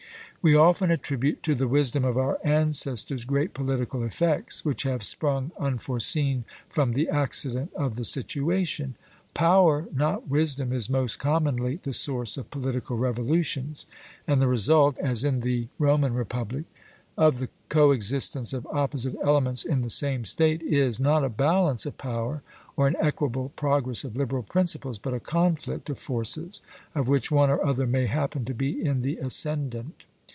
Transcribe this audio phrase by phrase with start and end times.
[0.43, 5.51] We often attribute to the wisdom of our ancestors great political effects which have sprung
[5.59, 8.95] unforeseen from the accident of the situation.
[9.35, 13.85] Power, not wisdom, is most commonly the source of political revolutions.
[14.25, 16.63] And the result, as in the Roman Republic,
[17.15, 21.85] of the co existence of opposite elements in the same state is, not a balance
[21.85, 22.41] of power
[22.75, 26.63] or an equable progress of liberal principles, but a conflict of forces,
[26.95, 30.05] of which one or other may happen to be in the ascendant.